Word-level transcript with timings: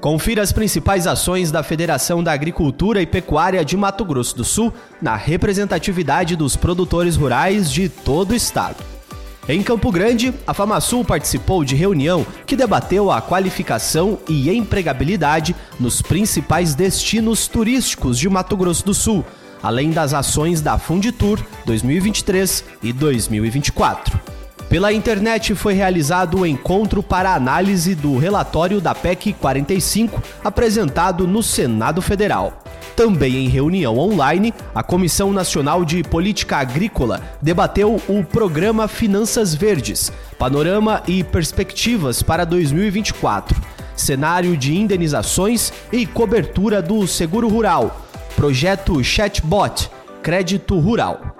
Confira 0.00 0.42
as 0.42 0.52
principais 0.52 1.06
ações 1.06 1.50
da 1.50 1.62
Federação 1.62 2.22
da 2.22 2.32
Agricultura 2.32 3.00
e 3.00 3.06
Pecuária 3.06 3.64
de 3.64 3.76
Mato 3.76 4.04
Grosso 4.04 4.36
do 4.36 4.44
Sul 4.44 4.72
na 5.00 5.16
representatividade 5.16 6.36
dos 6.36 6.54
produtores 6.54 7.16
rurais 7.16 7.70
de 7.70 7.88
todo 7.88 8.32
o 8.32 8.34
estado. 8.34 8.76
Em 9.48 9.62
Campo 9.62 9.92
Grande, 9.92 10.34
a 10.46 10.52
FamaSul 10.52 11.04
participou 11.04 11.64
de 11.64 11.76
reunião 11.76 12.26
que 12.44 12.56
debateu 12.56 13.10
a 13.10 13.22
qualificação 13.22 14.18
e 14.28 14.50
empregabilidade 14.50 15.54
nos 15.78 16.02
principais 16.02 16.74
destinos 16.74 17.46
turísticos 17.46 18.18
de 18.18 18.28
Mato 18.28 18.56
Grosso 18.56 18.84
do 18.84 18.92
Sul, 18.92 19.24
além 19.62 19.90
das 19.90 20.12
ações 20.12 20.60
da 20.60 20.78
Funditur 20.78 21.40
2023 21.64 22.64
e 22.82 22.92
2024. 22.92 24.35
Pela 24.68 24.92
internet 24.92 25.54
foi 25.54 25.74
realizado 25.74 26.40
o 26.40 26.46
encontro 26.46 27.00
para 27.00 27.34
análise 27.34 27.94
do 27.94 28.18
relatório 28.18 28.80
da 28.80 28.94
PEC 28.94 29.32
45 29.34 30.20
apresentado 30.42 31.26
no 31.26 31.40
Senado 31.40 32.02
Federal. 32.02 32.64
Também 32.96 33.44
em 33.44 33.48
reunião 33.48 33.96
online, 33.96 34.52
a 34.74 34.82
Comissão 34.82 35.32
Nacional 35.32 35.84
de 35.84 36.02
Política 36.02 36.56
Agrícola 36.56 37.20
debateu 37.40 38.00
o 38.08 38.24
programa 38.24 38.88
Finanças 38.88 39.54
Verdes, 39.54 40.10
panorama 40.36 41.00
e 41.06 41.22
perspectivas 41.22 42.22
para 42.22 42.44
2024, 42.44 43.60
cenário 43.94 44.56
de 44.56 44.76
indenizações 44.76 45.72
e 45.92 46.06
cobertura 46.06 46.82
do 46.82 47.06
seguro 47.06 47.48
rural, 47.48 48.00
projeto 48.34 49.02
Chatbot, 49.04 49.90
crédito 50.22 50.76
rural. 50.78 51.35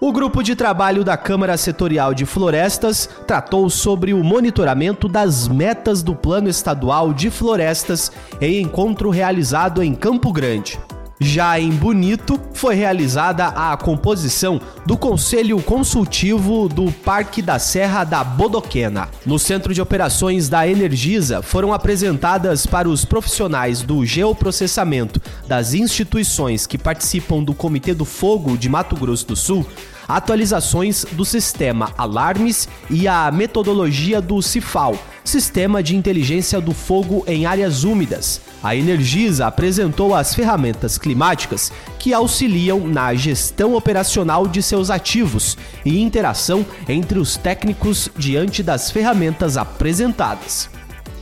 O 0.00 0.12
grupo 0.12 0.44
de 0.44 0.54
trabalho 0.54 1.02
da 1.02 1.16
Câmara 1.16 1.56
Setorial 1.56 2.14
de 2.14 2.24
Florestas 2.24 3.10
tratou 3.26 3.68
sobre 3.68 4.14
o 4.14 4.22
monitoramento 4.22 5.08
das 5.08 5.48
metas 5.48 6.04
do 6.04 6.14
Plano 6.14 6.48
Estadual 6.48 7.12
de 7.12 7.30
Florestas 7.30 8.12
em 8.40 8.62
encontro 8.62 9.10
realizado 9.10 9.82
em 9.82 9.96
Campo 9.96 10.32
Grande. 10.32 10.78
Já 11.20 11.58
em 11.58 11.70
Bonito, 11.70 12.40
foi 12.52 12.76
realizada 12.76 13.46
a 13.48 13.76
composição 13.76 14.60
do 14.86 14.96
Conselho 14.96 15.60
Consultivo 15.60 16.68
do 16.68 16.92
Parque 16.92 17.42
da 17.42 17.58
Serra 17.58 18.04
da 18.04 18.22
Bodoquena. 18.22 19.08
No 19.26 19.36
Centro 19.36 19.74
de 19.74 19.82
Operações 19.82 20.48
da 20.48 20.68
Energisa, 20.68 21.42
foram 21.42 21.72
apresentadas 21.72 22.66
para 22.66 22.88
os 22.88 23.04
profissionais 23.04 23.82
do 23.82 24.06
geoprocessamento 24.06 25.20
das 25.48 25.74
instituições 25.74 26.68
que 26.68 26.78
participam 26.78 27.42
do 27.42 27.52
Comitê 27.52 27.94
do 27.94 28.04
Fogo 28.04 28.56
de 28.56 28.68
Mato 28.68 28.94
Grosso 28.94 29.26
do 29.26 29.34
Sul 29.34 29.66
atualizações 30.08 31.04
do 31.12 31.24
sistema 31.24 31.92
Alarmes 31.98 32.66
e 32.88 33.06
a 33.06 33.30
metodologia 33.30 34.20
do 34.20 34.40
CIFAL, 34.40 34.96
Sistema 35.22 35.82
de 35.82 35.94
Inteligência 35.94 36.58
do 36.60 36.72
Fogo 36.72 37.22
em 37.26 37.44
Áreas 37.44 37.84
Úmidas. 37.84 38.40
A 38.62 38.74
Energisa 38.74 39.46
apresentou 39.46 40.14
as 40.14 40.34
ferramentas 40.34 40.96
climáticas 40.96 41.70
que 41.98 42.14
auxiliam 42.14 42.80
na 42.80 43.14
gestão 43.14 43.74
operacional 43.74 44.48
de 44.48 44.62
seus 44.62 44.90
ativos 44.90 45.58
e 45.84 46.00
interação 46.00 46.64
entre 46.88 47.18
os 47.18 47.36
técnicos 47.36 48.08
diante 48.16 48.62
das 48.62 48.90
ferramentas 48.90 49.58
apresentadas. 49.58 50.77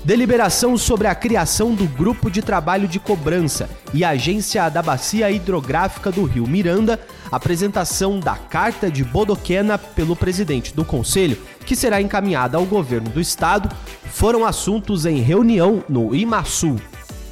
Deliberação 0.07 0.79
sobre 0.79 1.09
a 1.09 1.17
criação 1.17 1.75
do 1.75 1.85
Grupo 1.85 2.31
de 2.31 2.41
Trabalho 2.41 2.87
de 2.87 3.01
Cobrança 3.01 3.69
e 3.93 4.05
Agência 4.05 4.69
da 4.69 4.81
Bacia 4.81 5.29
Hidrográfica 5.33 6.13
do 6.13 6.23
Rio 6.23 6.47
Miranda, 6.47 7.01
apresentação 7.29 8.21
da 8.21 8.37
Carta 8.37 8.89
de 8.89 9.03
Bodoquena 9.03 9.77
pelo 9.77 10.15
presidente 10.15 10.73
do 10.73 10.85
Conselho, 10.85 11.37
que 11.65 11.75
será 11.75 12.01
encaminhada 12.01 12.57
ao 12.57 12.65
governo 12.65 13.11
do 13.11 13.21
estado, 13.21 13.69
foram 14.05 14.47
assuntos 14.47 15.07
em 15.07 15.17
reunião 15.17 15.83
no 15.89 16.15
IMASU. 16.15 16.77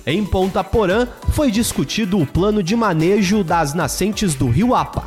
Em 0.05 0.25
Ponta 0.25 0.64
Porã, 0.64 1.06
foi 1.28 1.53
discutido 1.53 2.19
o 2.19 2.27
plano 2.27 2.61
de 2.61 2.75
manejo 2.75 3.44
das 3.44 3.72
nascentes 3.72 4.34
do 4.34 4.49
Rio 4.49 4.75
Apa. 4.75 5.04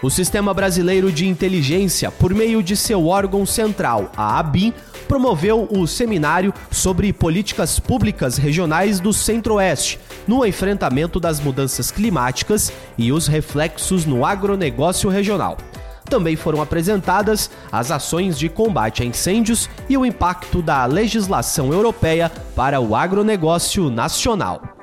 O 0.00 0.08
Sistema 0.08 0.54
Brasileiro 0.54 1.10
de 1.10 1.26
Inteligência, 1.26 2.12
por 2.12 2.32
meio 2.32 2.62
de 2.62 2.76
seu 2.76 3.08
órgão 3.08 3.44
central, 3.44 4.12
a 4.16 4.38
ABIN, 4.38 4.72
promoveu 5.08 5.68
o 5.70 5.86
seminário 5.86 6.52
sobre 6.70 7.12
políticas 7.12 7.78
públicas 7.78 8.36
regionais 8.36 9.00
do 9.00 9.12
Centro-Oeste 9.12 9.98
no 10.26 10.44
enfrentamento 10.44 11.20
das 11.20 11.40
mudanças 11.40 11.90
climáticas 11.90 12.72
e 12.96 13.12
os 13.12 13.26
reflexos 13.26 14.04
no 14.04 14.24
agronegócio 14.24 15.08
regional. 15.08 15.56
Também 16.04 16.36
foram 16.36 16.60
apresentadas 16.60 17.50
as 17.72 17.90
ações 17.90 18.38
de 18.38 18.48
combate 18.48 19.02
a 19.02 19.06
incêndios 19.06 19.68
e 19.88 19.96
o 19.96 20.04
impacto 20.04 20.60
da 20.60 20.84
legislação 20.84 21.72
europeia 21.72 22.30
para 22.54 22.80
o 22.80 22.94
agronegócio 22.94 23.88
nacional. 23.88 24.73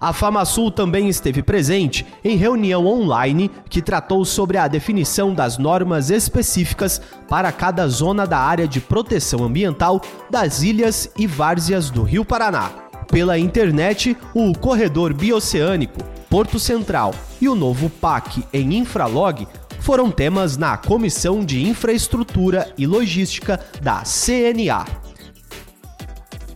A 0.00 0.12
FamaSul 0.12 0.70
também 0.70 1.08
esteve 1.08 1.42
presente 1.42 2.06
em 2.22 2.36
reunião 2.36 2.86
online 2.86 3.50
que 3.68 3.80
tratou 3.80 4.24
sobre 4.24 4.58
a 4.58 4.68
definição 4.68 5.32
das 5.32 5.56
normas 5.56 6.10
específicas 6.10 7.00
para 7.28 7.50
cada 7.50 7.88
zona 7.88 8.26
da 8.26 8.38
área 8.38 8.68
de 8.68 8.80
proteção 8.80 9.44
ambiental 9.44 10.00
das 10.30 10.62
ilhas 10.62 11.10
e 11.16 11.26
várzeas 11.26 11.90
do 11.90 12.02
Rio 12.02 12.24
Paraná. 12.24 12.70
Pela 13.10 13.38
internet, 13.38 14.16
o 14.34 14.52
corredor 14.52 15.14
bioceânico, 15.14 16.02
Porto 16.28 16.58
Central 16.58 17.14
e 17.40 17.48
o 17.48 17.54
novo 17.54 17.88
PAC 17.88 18.44
em 18.52 18.76
Infralog 18.76 19.46
foram 19.80 20.10
temas 20.10 20.56
na 20.56 20.76
Comissão 20.76 21.44
de 21.44 21.62
Infraestrutura 21.66 22.72
e 22.76 22.86
Logística 22.86 23.60
da 23.80 24.02
CNA. 24.02 25.05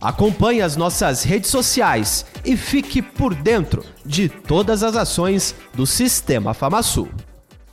Acompanhe 0.01 0.63
as 0.63 0.75
nossas 0.75 1.23
redes 1.23 1.51
sociais 1.51 2.25
e 2.43 2.57
fique 2.57 3.03
por 3.03 3.35
dentro 3.35 3.85
de 4.03 4.27
todas 4.27 4.81
as 4.81 4.95
ações 4.95 5.53
do 5.75 5.85
Sistema 5.85 6.55
FamaSul. 6.55 7.07